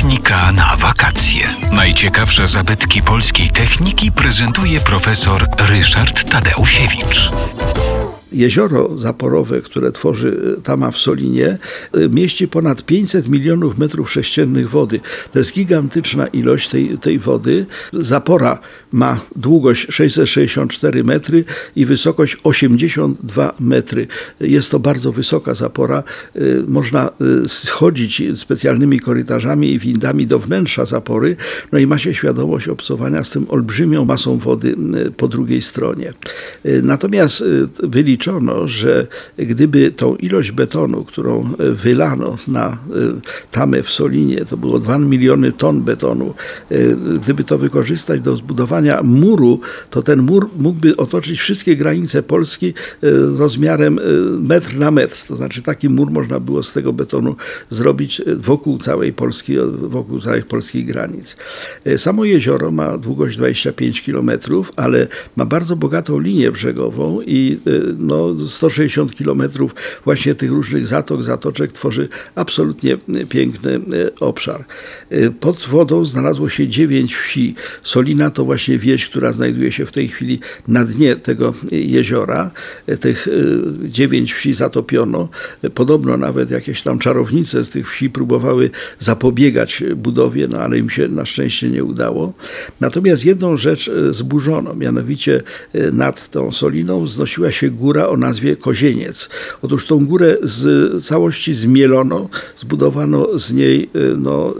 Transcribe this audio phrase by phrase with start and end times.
[0.00, 1.54] Technika na wakacje.
[1.72, 7.30] Najciekawsze zabytki polskiej techniki prezentuje profesor Ryszard Tadeusiewicz.
[8.32, 11.58] Jezioro zaporowe, które tworzy e, Tama w Solinie,
[11.92, 15.00] e, mieści ponad 500 milionów metrów sześciennych wody.
[15.32, 17.66] To jest gigantyczna ilość tej, tej wody.
[17.92, 18.58] Zapora
[18.92, 21.44] ma długość 664 metry
[21.76, 24.06] i wysokość 82 metry.
[24.40, 26.02] Jest to bardzo wysoka zapora.
[26.36, 27.10] E, można
[27.46, 31.36] schodzić specjalnymi korytarzami i windami do wnętrza zapory,
[31.72, 34.74] no i ma się świadomość obcowania z tym olbrzymią masą wody
[35.16, 36.12] po drugiej stronie.
[36.82, 37.44] Natomiast
[37.82, 38.19] wyliczenie
[38.66, 39.06] że
[39.38, 42.76] gdyby tą ilość betonu, którą wylano na e,
[43.50, 46.34] tamę w Solinie, to było 2 miliony ton betonu,
[46.70, 46.76] e,
[47.22, 52.72] gdyby to wykorzystać do zbudowania muru, to ten mur mógłby otoczyć wszystkie granice Polski e,
[53.38, 53.98] rozmiarem
[54.40, 55.26] metr na metr.
[55.28, 57.36] To znaczy taki mur można było z tego betonu
[57.70, 61.36] zrobić wokół całej Polski, wokół całych polskich granic.
[61.96, 64.30] Samo jezioro ma długość 25 km,
[64.76, 65.06] ale
[65.36, 67.58] ma bardzo bogatą linię brzegową i
[68.10, 73.80] no, 160 kilometrów właśnie tych różnych zatok, zatoczek tworzy absolutnie piękny e,
[74.20, 74.64] obszar.
[75.10, 77.54] E, pod wodą znalazło się dziewięć wsi.
[77.82, 82.50] Solina to właśnie wieś, która znajduje się w tej chwili na dnie tego jeziora.
[82.86, 83.28] E, tych
[83.84, 85.28] dziewięć wsi zatopiono.
[85.74, 91.08] Podobno nawet jakieś tam czarownice z tych wsi próbowały zapobiegać budowie, no ale im się
[91.08, 92.32] na szczęście nie udało.
[92.80, 95.42] Natomiast jedną rzecz zburzono, mianowicie
[95.92, 99.28] nad tą Soliną wznosiła się góra, góra o nazwie Kozieniec.
[99.62, 104.54] Otóż tą górę z całości zmielono, zbudowano z niej y, no,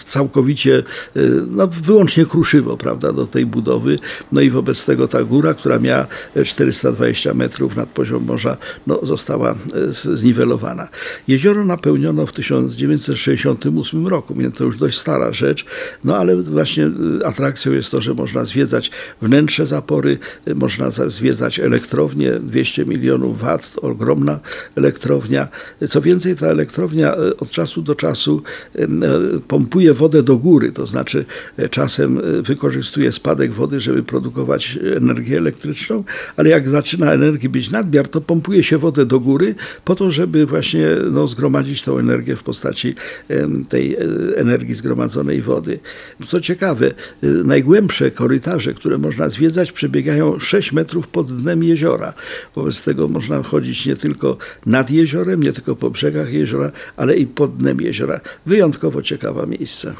[0.00, 0.82] y, całkowicie,
[1.16, 3.98] y, no, wyłącznie kruszywo, prawda, do tej budowy.
[4.32, 6.06] No i wobec tego ta góra, która miała
[6.44, 9.54] 420 metrów nad poziom morza, no, została
[9.90, 10.88] zniwelowana.
[11.28, 15.64] Jezioro napełniono w 1968 roku, więc to już dość stara rzecz,
[16.04, 16.90] no ale właśnie
[17.24, 18.90] atrakcją jest to, że można zwiedzać
[19.22, 20.18] wnętrze zapory,
[20.54, 24.40] można zwiedzać elektrownię, 200 milionów wat, ogromna
[24.76, 25.48] elektrownia.
[25.88, 28.42] Co więcej, ta elektrownia e, od czasu do czasu
[28.74, 28.88] e,
[29.48, 31.24] pompuje wodę do góry, to znaczy
[31.56, 36.04] e, czasem wykorzystuje spadek wody, żeby produkować energię elektryczną,
[36.36, 39.54] ale jak zaczyna energii być nadmiar, to pompuje się wodę do góry
[39.84, 42.94] po to, żeby właśnie no, zgromadzić tą energię w postaci
[43.68, 43.96] tej
[44.36, 45.78] energii zgromadzonej wody.
[46.26, 46.90] Co ciekawe,
[47.22, 52.14] najgłębsze korytarze, które można zwiedzać, przebiegają 6 metrów pod dnem jeziora.
[52.54, 57.26] Wobec tego można chodzić nie tylko nad jeziorem, nie tylko po brzegach jeziora, ale i
[57.26, 58.20] pod dnem jeziora.
[58.46, 59.94] Wyjątkowo ciekawe miejsce.